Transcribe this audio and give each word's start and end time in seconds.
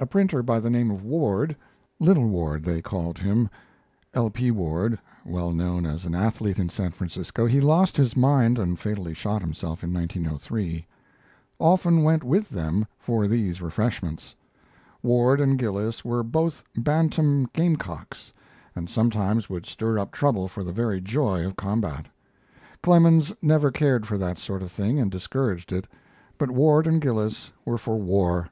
A 0.00 0.06
printer 0.06 0.42
by 0.42 0.58
the 0.58 0.70
name 0.70 0.90
of 0.90 1.04
Ward 1.04 1.54
"Little 2.00 2.26
Ward," 2.30 2.66
[L. 4.14 4.30
P. 4.30 4.50
Ward; 4.50 4.98
well 5.26 5.50
known 5.50 5.84
as 5.84 6.06
an 6.06 6.14
athlete 6.14 6.58
in 6.58 6.70
San 6.70 6.92
Francisco. 6.92 7.44
He 7.44 7.60
lost 7.60 7.94
his 7.98 8.16
mind 8.16 8.58
and 8.58 8.78
fatally 8.80 9.12
shot 9.12 9.42
himself 9.42 9.84
in 9.84 9.92
1903.] 9.92 10.64
they 10.64 10.70
called 10.78 10.82
him 10.82 10.86
often 11.58 12.02
went 12.04 12.24
with 12.24 12.48
them 12.48 12.86
for 12.98 13.28
these 13.28 13.60
refreshments. 13.60 14.34
Ward 15.02 15.42
and 15.42 15.58
Gillis 15.58 16.06
were 16.06 16.22
both 16.22 16.64
bantam 16.74 17.44
game 17.52 17.76
cocks, 17.76 18.32
and 18.74 18.88
sometimes 18.88 19.50
would 19.50 19.66
stir 19.66 19.98
up 19.98 20.10
trouble 20.10 20.48
for 20.48 20.64
the 20.64 20.72
very 20.72 21.02
joy 21.02 21.44
of 21.44 21.54
combat. 21.56 22.06
Clemens 22.82 23.30
never 23.42 23.70
cared 23.70 24.06
for 24.06 24.16
that 24.16 24.38
sort 24.38 24.62
of 24.62 24.72
thing 24.72 24.98
and 24.98 25.10
discouraged 25.10 25.70
it, 25.70 25.86
but 26.38 26.50
Ward 26.50 26.86
and 26.86 26.98
Gillis 27.02 27.52
were 27.66 27.76
for 27.76 27.98
war. 28.00 28.48